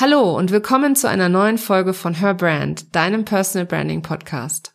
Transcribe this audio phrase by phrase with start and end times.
[0.00, 4.72] Hallo und willkommen zu einer neuen Folge von Her Brand, deinem Personal Branding Podcast.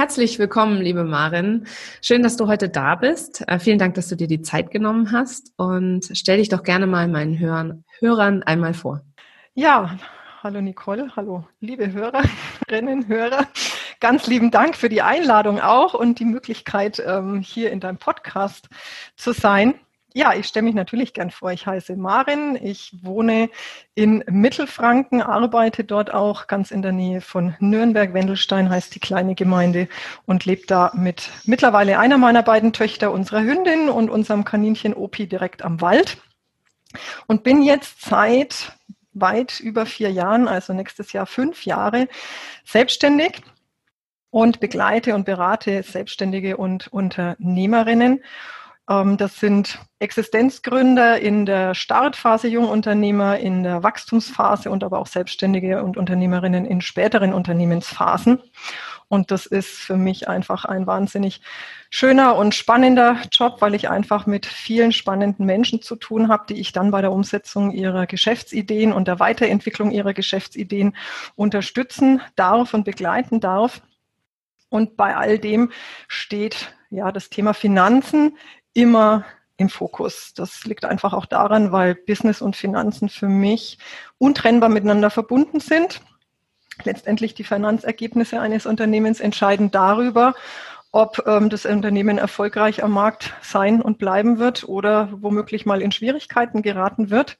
[0.00, 1.66] Herzlich willkommen, liebe Marin.
[2.00, 3.46] Schön, dass du heute da bist.
[3.46, 6.86] Äh, vielen Dank, dass du dir die Zeit genommen hast und stell dich doch gerne
[6.86, 9.02] mal meinen Hörern, Hörern einmal vor.
[9.52, 9.98] Ja,
[10.42, 13.46] hallo Nicole, hallo liebe Hörerinnen, Hörer.
[14.00, 18.70] Ganz lieben Dank für die Einladung auch und die Möglichkeit, ähm, hier in deinem Podcast
[19.16, 19.74] zu sein.
[20.12, 21.52] Ja, ich stelle mich natürlich gern vor.
[21.52, 22.58] Ich heiße Marin.
[22.60, 23.48] Ich wohne
[23.94, 28.12] in Mittelfranken, arbeite dort auch ganz in der Nähe von Nürnberg.
[28.12, 29.88] Wendelstein heißt die kleine Gemeinde
[30.26, 35.28] und lebe da mit mittlerweile einer meiner beiden Töchter, unserer Hündin und unserem Kaninchen Opi
[35.28, 36.18] direkt am Wald.
[37.28, 38.72] Und bin jetzt seit
[39.12, 42.08] weit über vier Jahren, also nächstes Jahr fünf Jahre,
[42.64, 43.42] selbstständig
[44.30, 48.24] und begleite und berate Selbstständige und Unternehmerinnen
[48.90, 55.96] das sind Existenzgründer in der Startphase Jungunternehmer, in der Wachstumsphase und aber auch Selbstständige und
[55.96, 58.40] Unternehmerinnen in späteren Unternehmensphasen.
[59.06, 61.40] Und das ist für mich einfach ein wahnsinnig
[61.90, 66.60] schöner und spannender Job, weil ich einfach mit vielen spannenden Menschen zu tun habe, die
[66.60, 70.96] ich dann bei der Umsetzung ihrer Geschäftsideen und der Weiterentwicklung ihrer Geschäftsideen
[71.36, 73.82] unterstützen darf und begleiten darf.
[74.68, 75.70] Und bei all dem
[76.08, 78.36] steht ja das Thema Finanzen
[78.72, 79.24] immer
[79.56, 80.32] im Fokus.
[80.34, 83.78] Das liegt einfach auch daran, weil Business und Finanzen für mich
[84.18, 86.00] untrennbar miteinander verbunden sind.
[86.84, 90.34] Letztendlich die Finanzergebnisse eines Unternehmens entscheiden darüber,
[90.92, 95.92] ob ähm, das Unternehmen erfolgreich am Markt sein und bleiben wird oder womöglich mal in
[95.92, 97.38] Schwierigkeiten geraten wird.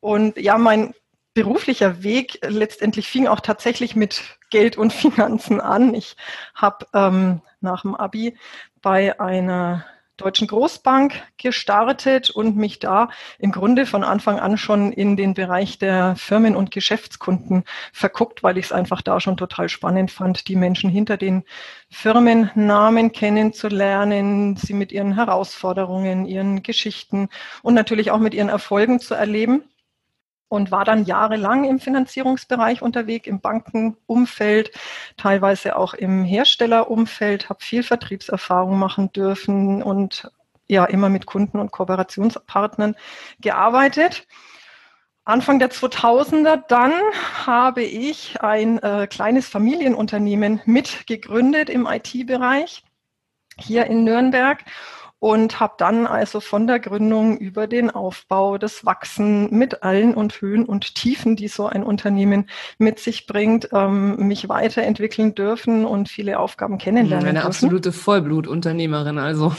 [0.00, 0.94] Und ja, mein
[1.32, 5.94] beruflicher Weg letztendlich fing auch tatsächlich mit Geld und Finanzen an.
[5.94, 6.16] Ich
[6.54, 8.36] habe ähm, nach dem Abi
[8.82, 9.84] bei einer
[10.20, 13.08] Deutschen Großbank gestartet und mich da
[13.38, 18.58] im Grunde von Anfang an schon in den Bereich der Firmen- und Geschäftskunden verguckt, weil
[18.58, 21.44] ich es einfach da schon total spannend fand, die Menschen hinter den
[21.88, 27.28] Firmennamen kennenzulernen, sie mit ihren Herausforderungen, ihren Geschichten
[27.62, 29.64] und natürlich auch mit ihren Erfolgen zu erleben
[30.50, 34.72] und war dann jahrelang im Finanzierungsbereich unterwegs, im Bankenumfeld,
[35.16, 40.28] teilweise auch im Herstellerumfeld, habe viel Vertriebserfahrung machen dürfen und
[40.66, 42.96] ja immer mit Kunden und Kooperationspartnern
[43.40, 44.26] gearbeitet.
[45.24, 46.92] Anfang der 2000er dann
[47.46, 52.82] habe ich ein äh, kleines Familienunternehmen mitgegründet im IT-Bereich
[53.56, 54.64] hier in Nürnberg
[55.20, 60.40] und habe dann also von der Gründung über den Aufbau, das Wachsen mit allen und
[60.40, 66.08] Höhen und Tiefen, die so ein Unternehmen mit sich bringt, ähm, mich weiterentwickeln dürfen und
[66.08, 67.46] viele Aufgaben kennenlernen Eine dürfen.
[67.46, 69.54] absolute Vollblutunternehmerin also.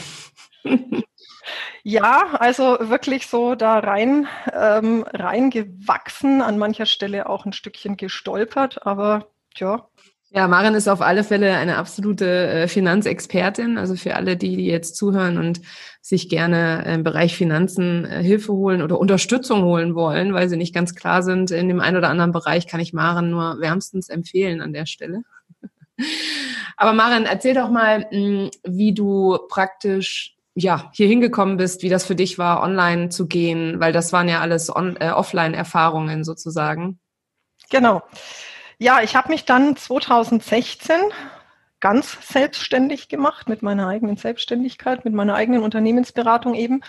[1.84, 8.86] Ja, also wirklich so da rein ähm, reingewachsen, an mancher Stelle auch ein Stückchen gestolpert,
[8.86, 9.26] aber
[9.56, 9.88] ja,
[10.34, 13.76] ja, Maren ist auf alle Fälle eine absolute äh, Finanzexpertin.
[13.76, 15.60] Also für alle, die, jetzt zuhören und
[16.00, 20.74] sich gerne im Bereich Finanzen äh, Hilfe holen oder Unterstützung holen wollen, weil sie nicht
[20.74, 24.62] ganz klar sind in dem einen oder anderen Bereich, kann ich Maren nur wärmstens empfehlen
[24.62, 25.22] an der Stelle.
[26.78, 32.04] Aber Maren, erzähl doch mal, hm, wie du praktisch ja, hier hingekommen bist, wie das
[32.04, 36.98] für dich war, online zu gehen, weil das waren ja alles äh, Offline-Erfahrungen sozusagen.
[37.70, 38.02] Genau.
[38.82, 40.96] Ja, ich habe mich dann 2016
[41.78, 46.82] ganz selbstständig gemacht mit meiner eigenen Selbstständigkeit, mit meiner eigenen Unternehmensberatung eben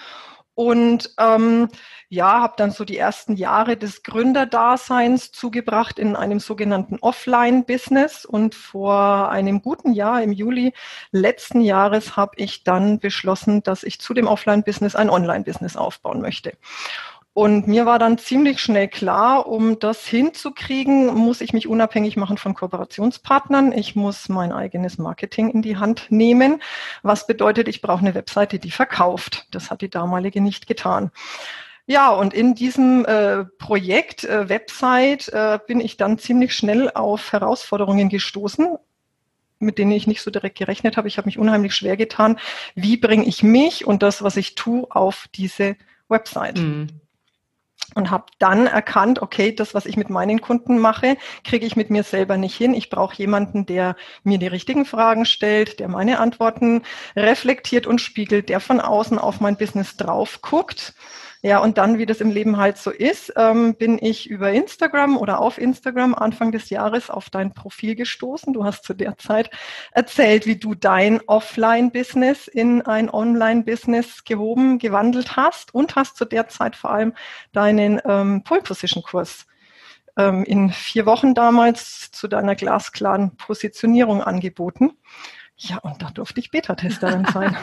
[0.56, 1.69] und ähm,
[2.10, 8.25] ja, habe dann so die ersten Jahre des Gründerdaseins zugebracht in einem sogenannten Offline-Business.
[8.25, 10.74] Und vor einem guten Jahr, im Juli
[11.12, 16.54] letzten Jahres, habe ich dann beschlossen, dass ich zu dem Offline-Business ein Online-Business aufbauen möchte.
[17.33, 22.38] Und mir war dann ziemlich schnell klar, um das hinzukriegen, muss ich mich unabhängig machen
[22.38, 23.71] von Kooperationspartnern.
[23.71, 26.62] Ich muss mein eigenes Marketing in die Hand nehmen.
[27.01, 29.47] Was bedeutet, ich brauche eine Webseite, die verkauft.
[29.50, 31.09] Das hat die damalige nicht getan.
[31.88, 37.33] Ja, und in diesem äh, Projekt äh, Website äh, bin ich dann ziemlich schnell auf
[37.33, 38.77] Herausforderungen gestoßen,
[39.57, 41.07] mit denen ich nicht so direkt gerechnet habe.
[41.07, 42.38] Ich habe mich unheimlich schwer getan.
[42.75, 45.75] Wie bringe ich mich und das, was ich tue, auf diese
[46.07, 46.59] Website?
[46.59, 47.01] Mhm
[47.95, 51.90] und habe dann erkannt, okay, das, was ich mit meinen Kunden mache, kriege ich mit
[51.90, 52.74] mir selber nicht hin.
[52.74, 56.84] Ich brauche jemanden, der mir die richtigen Fragen stellt, der meine Antworten
[57.16, 60.94] reflektiert und spiegelt, der von außen auf mein Business drauf guckt
[61.45, 65.18] ja, und dann, wie das im Leben halt so ist, ähm, bin ich über Instagram
[65.18, 68.54] oder auf Instagram Anfang des Jahres auf dein Profil gestoßen.
[68.54, 69.50] Du hast zu der Zeit
[69.92, 76.48] erzählt, wie du dein Offline-Business in ein Online-Business gehoben, gewandelt hast und hast zu der
[76.48, 77.13] Zeit vor allem
[77.51, 79.45] deinen ähm, Pole-Position-Kurs
[80.16, 84.94] ähm, in vier Wochen damals zu deiner glasklaren Positionierung angeboten.
[85.57, 87.57] Ja, und da durfte ich Beta-Testerin sein.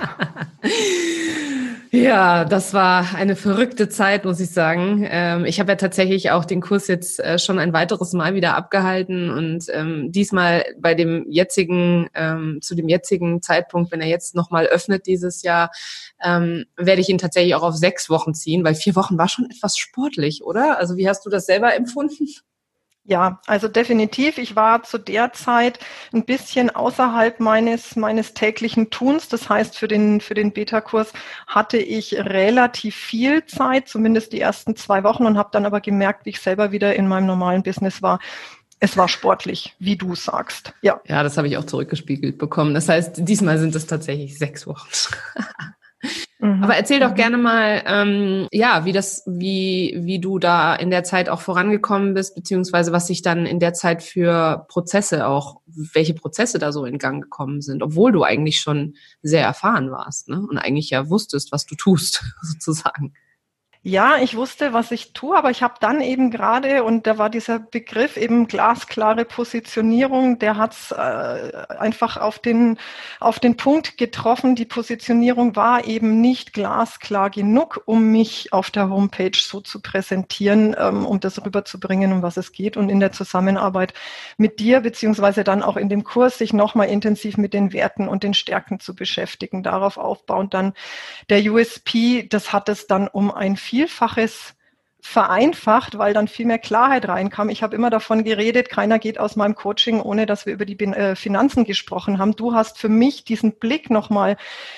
[1.93, 5.05] Ja, das war eine verrückte Zeit, muss ich sagen.
[5.11, 8.55] Ähm, ich habe ja tatsächlich auch den Kurs jetzt äh, schon ein weiteres Mal wieder
[8.57, 14.37] abgehalten und ähm, diesmal bei dem jetzigen, ähm, zu dem jetzigen Zeitpunkt, wenn er jetzt
[14.37, 15.73] nochmal öffnet dieses Jahr,
[16.25, 19.47] ähm, werde ich ihn tatsächlich auch auf sechs Wochen ziehen, weil vier Wochen war schon
[19.51, 20.79] etwas sportlich, oder?
[20.79, 22.29] Also wie hast du das selber empfunden?
[23.11, 24.39] Ja, also definitiv.
[24.39, 25.81] Ich war zu der Zeit
[26.13, 29.27] ein bisschen außerhalb meines, meines täglichen Tuns.
[29.27, 31.13] Das heißt, für den, für den Beta-Kurs
[31.49, 36.25] hatte ich relativ viel Zeit, zumindest die ersten zwei Wochen und habe dann aber gemerkt,
[36.25, 38.21] wie ich selber wieder in meinem normalen Business war.
[38.79, 40.73] Es war sportlich, wie du sagst.
[40.81, 41.01] Ja.
[41.05, 42.75] Ja, das habe ich auch zurückgespiegelt bekommen.
[42.75, 44.89] Das heißt, diesmal sind es tatsächlich sechs Wochen.
[46.41, 46.65] Mhm.
[46.65, 47.17] Aber erzähl doch mhm.
[47.17, 52.15] gerne mal, ähm, ja, wie das, wie, wie du da in der Zeit auch vorangekommen
[52.15, 56.85] bist, beziehungsweise was sich dann in der Zeit für Prozesse auch, welche Prozesse da so
[56.85, 60.41] in Gang gekommen sind, obwohl du eigentlich schon sehr erfahren warst, ne?
[60.49, 63.13] Und eigentlich ja wusstest, was du tust, sozusagen.
[63.83, 67.31] Ja, ich wusste, was ich tue, aber ich habe dann eben gerade, und da war
[67.31, 70.97] dieser Begriff eben glasklare Positionierung, der hat es äh,
[71.79, 72.77] einfach auf den,
[73.21, 74.55] auf den Punkt getroffen.
[74.55, 80.77] Die Positionierung war eben nicht glasklar genug, um mich auf der Homepage so zu präsentieren,
[80.79, 82.77] ähm, um das rüberzubringen, um was es geht.
[82.77, 83.95] Und in der Zusammenarbeit
[84.37, 88.25] mit dir, beziehungsweise dann auch in dem Kurs, sich nochmal intensiv mit den Werten und
[88.25, 90.75] den Stärken zu beschäftigen, darauf aufbauend dann
[91.31, 94.57] der USP, das hat es dann um ein Vielfaches
[95.01, 97.51] vereinfacht, weil dann viel mehr Klarheit reinkam.
[97.51, 100.79] Ich habe immer davon geredet, keiner geht aus meinem Coaching, ohne dass wir über die
[100.81, 102.35] äh, Finanzen gesprochen haben.
[102.35, 104.37] Du hast für mich diesen Blick nochmal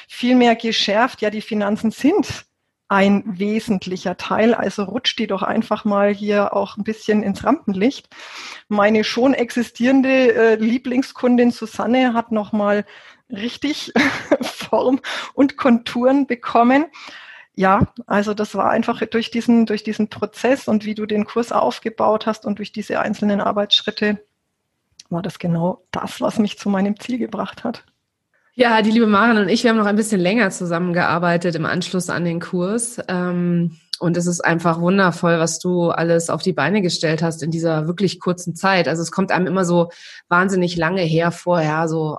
[0.09, 1.23] viel mehr geschärft.
[1.23, 2.45] Ja, die Finanzen sind
[2.89, 4.53] ein wesentlicher Teil.
[4.53, 8.11] Also rutscht die doch einfach mal hier auch ein bisschen ins Rampenlicht.
[8.69, 12.85] Meine schon existierende äh, Lieblingskundin Susanne hat nochmal
[13.31, 13.95] richtig
[14.43, 15.01] Form
[15.33, 16.85] und Konturen bekommen
[17.55, 21.53] ja, also das war einfach durch diesen, durch diesen Prozess und wie du den Kurs
[21.53, 24.25] aufgebaut hast und durch diese einzelnen Arbeitsschritte
[25.11, 27.85] war das genau das, was mich zu meinem Ziel gebracht hat.
[28.55, 32.11] Ja, die liebe Maren und ich, wir haben noch ein bisschen länger zusammengearbeitet im Anschluss
[32.11, 32.99] an den Kurs.
[33.09, 37.51] Ähm, und es ist einfach wundervoll, was du alles auf die Beine gestellt hast in
[37.51, 38.89] dieser wirklich kurzen Zeit.
[38.89, 39.91] Also es kommt einem immer so
[40.29, 42.19] wahnsinnig lange her vorher, so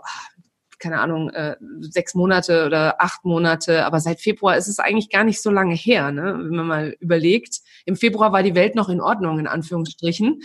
[0.83, 5.23] keine Ahnung, äh, sechs Monate oder acht Monate, aber seit Februar ist es eigentlich gar
[5.23, 6.35] nicht so lange her, ne?
[6.37, 7.61] wenn man mal überlegt.
[7.85, 10.41] Im Februar war die Welt noch in Ordnung, in Anführungsstrichen.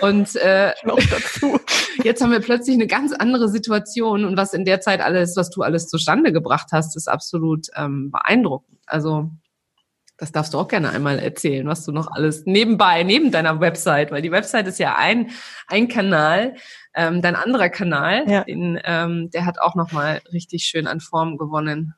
[0.00, 0.72] Und äh,
[2.02, 5.50] jetzt haben wir plötzlich eine ganz andere Situation und was in der Zeit alles, was
[5.50, 8.80] du alles zustande gebracht hast, ist absolut ähm, beeindruckend.
[8.86, 9.30] Also
[10.16, 14.12] das darfst du auch gerne einmal erzählen, was du noch alles nebenbei, neben deiner Website,
[14.12, 15.30] weil die Website ist ja ein,
[15.66, 16.54] ein Kanal,
[16.94, 18.44] ähm, dein anderer Kanal, ja.
[18.44, 21.94] den, ähm, der hat auch nochmal richtig schön an Form gewonnen.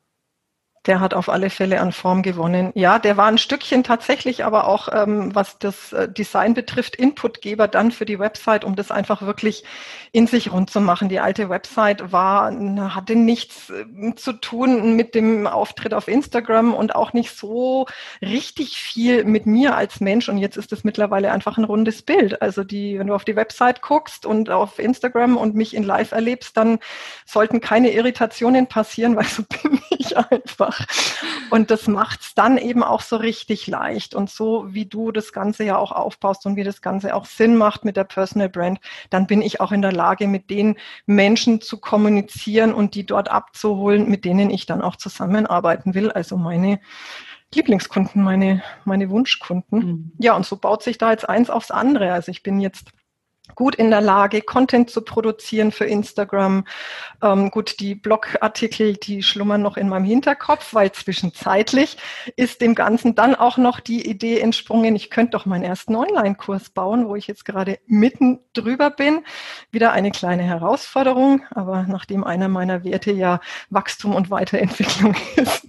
[0.87, 2.71] Der hat auf alle Fälle an Form gewonnen.
[2.75, 7.69] Ja, der war ein Stückchen tatsächlich, aber auch ähm, was das äh, Design betrifft, Inputgeber
[7.69, 9.64] dann für die Website, um das einfach wirklich
[10.12, 11.09] in sich rund zu machen.
[11.09, 12.52] Die alte Website war,
[12.95, 17.87] hatte nichts äh, zu tun mit dem Auftritt auf Instagram und auch nicht so
[18.23, 20.28] richtig viel mit mir als Mensch.
[20.28, 22.40] Und jetzt ist es mittlerweile einfach ein rundes Bild.
[22.43, 26.12] Also die, wenn du auf die Website guckst und auf Instagram und mich in Live
[26.12, 26.78] erlebst, dann
[27.25, 30.75] sollten keine Irritationen passieren, weil so bin ich einfach.
[31.50, 34.14] Und das macht es dann eben auch so richtig leicht.
[34.14, 37.56] Und so wie du das Ganze ja auch aufbaust und wie das Ganze auch Sinn
[37.56, 38.80] macht mit der Personal Brand,
[39.11, 43.30] dann bin ich auch in der Lage, mit den Menschen zu kommunizieren und die dort
[43.30, 46.11] abzuholen, mit denen ich dann auch zusammenarbeiten will.
[46.11, 46.80] Also meine
[47.54, 49.78] Lieblingskunden, meine, meine Wunschkunden.
[49.78, 50.12] Mhm.
[50.18, 52.12] Ja, und so baut sich da jetzt eins aufs andere.
[52.12, 52.90] Also ich bin jetzt
[53.56, 56.64] gut in der Lage, Content zu produzieren für Instagram.
[57.22, 61.96] Ähm, gut, die Blogartikel, die schlummern noch in meinem Hinterkopf, weil zwischenzeitlich
[62.36, 66.70] ist dem Ganzen dann auch noch die Idee entsprungen, ich könnte doch meinen ersten Online-Kurs
[66.70, 69.25] bauen, wo ich jetzt gerade mitten drüber bin.
[69.70, 75.66] Wieder eine kleine Herausforderung, aber nachdem einer meiner Werte ja Wachstum und Weiterentwicklung ist,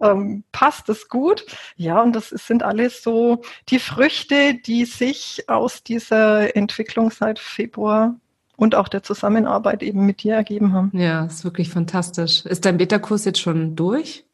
[0.00, 1.46] ähm, passt es gut.
[1.76, 8.16] Ja, und das sind alles so die Früchte, die sich aus dieser Entwicklung seit Februar
[8.56, 10.90] und auch der Zusammenarbeit eben mit dir ergeben haben.
[10.94, 12.44] Ja, ist wirklich fantastisch.
[12.46, 14.25] Ist dein Beta-Kurs jetzt schon durch?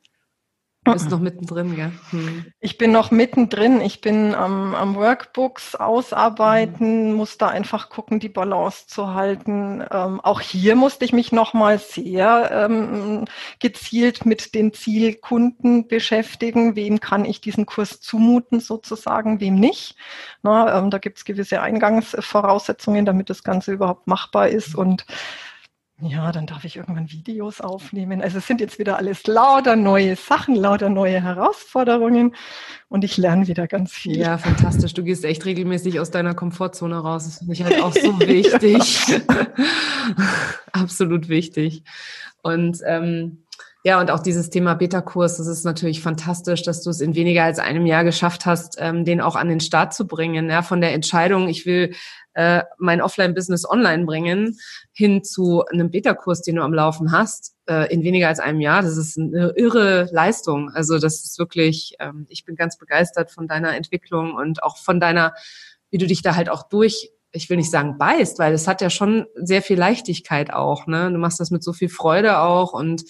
[0.85, 1.93] Du bist noch mittendrin, gell?
[2.11, 2.47] Hm.
[2.59, 3.81] Ich bin noch mittendrin.
[3.81, 7.15] Ich bin am, am Workbooks ausarbeiten, mhm.
[7.15, 9.85] muss da einfach gucken, die Balance zu halten.
[9.93, 13.27] Ähm, auch hier musste ich mich nochmal sehr ähm,
[13.61, 16.75] gezielt mit den Zielkunden beschäftigen.
[16.75, 19.95] Wem kann ich diesen Kurs zumuten, sozusagen, wem nicht?
[20.43, 24.75] Na, ähm, da gibt es gewisse Eingangsvoraussetzungen, damit das Ganze überhaupt machbar ist.
[24.75, 25.07] Und
[26.05, 28.23] ja, dann darf ich irgendwann Videos aufnehmen.
[28.23, 32.35] Also es sind jetzt wieder alles lauter neue Sachen, lauter neue Herausforderungen
[32.89, 34.19] und ich lerne wieder ganz viel.
[34.19, 34.95] Ja, fantastisch.
[34.95, 37.25] Du gehst echt regelmäßig aus deiner Komfortzone raus.
[37.25, 39.01] Das finde ich halt auch so wichtig.
[40.73, 41.85] Absolut wichtig.
[42.43, 43.45] Und ähm,
[43.85, 47.43] ja, und auch dieses Thema Beta-Kurs, das ist natürlich fantastisch, dass du es in weniger
[47.43, 50.49] als einem Jahr geschafft hast, ähm, den auch an den Start zu bringen.
[50.49, 51.93] Ja, von der Entscheidung, ich will
[52.35, 54.57] äh, mein Offline-Business online bringen,
[54.93, 58.83] hin zu einem Beta-Kurs, den du am Laufen hast, äh, in weniger als einem Jahr.
[58.83, 60.71] Das ist eine irre Leistung.
[60.71, 65.01] Also das ist wirklich, ähm, ich bin ganz begeistert von deiner Entwicklung und auch von
[65.01, 65.35] deiner,
[65.91, 68.83] wie du dich da halt auch durch ich will nicht sagen beißt, weil es hat
[68.83, 70.87] ja schon sehr viel Leichtigkeit auch.
[70.87, 71.11] Ne?
[71.11, 73.05] Du machst das mit so viel Freude auch und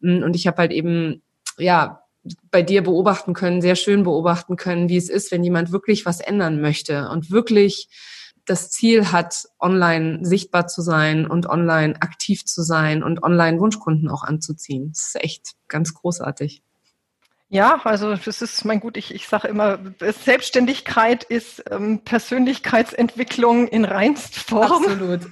[0.00, 1.22] und ich habe halt eben
[1.58, 2.02] ja
[2.50, 6.20] bei dir beobachten können, sehr schön beobachten können, wie es ist, wenn jemand wirklich was
[6.20, 7.88] ändern möchte und wirklich
[8.44, 14.08] das Ziel hat, online sichtbar zu sein und online aktiv zu sein und online Wunschkunden
[14.08, 14.90] auch anzuziehen.
[14.92, 16.62] Das ist echt ganz großartig.
[17.48, 23.84] Ja, also das ist mein gut, ich, ich sage immer, Selbstständigkeit ist ähm, Persönlichkeitsentwicklung in
[23.84, 24.84] Reinstform.
[24.84, 25.22] Absolut.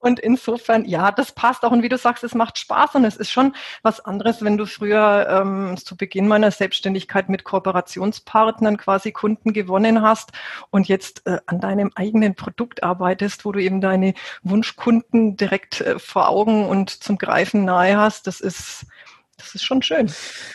[0.00, 1.72] Und insofern, ja, das passt auch.
[1.72, 4.66] Und wie du sagst, es macht Spaß und es ist schon was anderes, wenn du
[4.66, 10.30] früher ähm, zu Beginn meiner Selbstständigkeit mit Kooperationspartnern quasi Kunden gewonnen hast
[10.70, 15.98] und jetzt äh, an deinem eigenen Produkt arbeitest, wo du eben deine Wunschkunden direkt äh,
[15.98, 18.26] vor Augen und zum Greifen nahe hast.
[18.26, 18.86] Das ist
[19.40, 20.10] das ist schon schön.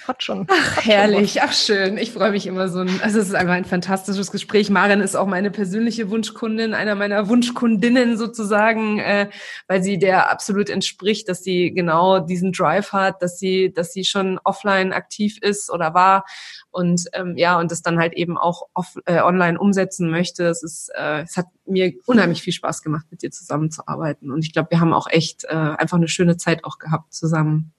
[0.07, 0.45] Hat schon.
[0.49, 1.33] Ach, hat herrlich.
[1.33, 1.97] Schon Ach, schön.
[1.97, 2.79] Ich freue mich immer so.
[2.79, 4.69] Ein, also es ist einfach ein fantastisches Gespräch.
[4.69, 9.29] Maren ist auch meine persönliche Wunschkundin, einer meiner Wunschkundinnen sozusagen, äh,
[9.67, 14.05] weil sie der absolut entspricht, dass sie genau diesen Drive hat, dass sie, dass sie
[14.05, 16.25] schon offline aktiv ist oder war
[16.69, 20.45] und ähm, ja und das dann halt eben auch off, äh, online umsetzen möchte.
[20.45, 24.53] Es ist, äh, es hat mir unheimlich viel Spaß gemacht, mit dir zusammenzuarbeiten und ich
[24.53, 27.73] glaube, wir haben auch echt äh, einfach eine schöne Zeit auch gehabt zusammen.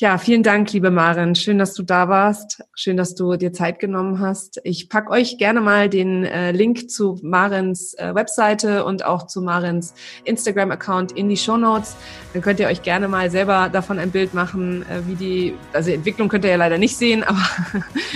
[0.00, 1.34] Ja, vielen Dank, liebe Maren.
[1.34, 2.64] Schön, dass du da warst.
[2.74, 4.58] Schön, dass du dir Zeit genommen hast.
[4.64, 9.42] Ich pack euch gerne mal den äh, Link zu Marens äh, Webseite und auch zu
[9.42, 9.92] Marens
[10.24, 11.96] Instagram-Account in die Show Notes.
[12.32, 15.90] Dann könnt ihr euch gerne mal selber davon ein Bild machen, äh, wie die, also
[15.90, 17.44] die Entwicklung könnt ihr ja leider nicht sehen, aber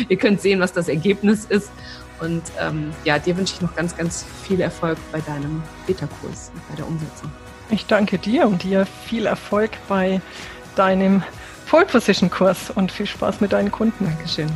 [0.08, 1.70] ihr könnt sehen, was das Ergebnis ist.
[2.18, 6.66] Und ähm, ja, dir wünsche ich noch ganz, ganz viel Erfolg bei deinem Beta-Kurs und
[6.70, 7.30] bei der Umsetzung.
[7.68, 10.22] Ich danke dir und dir viel Erfolg bei
[10.76, 11.22] deinem
[11.66, 14.04] Pole Position Kurs und viel Spaß mit deinen Kunden.
[14.04, 14.50] Dankeschön.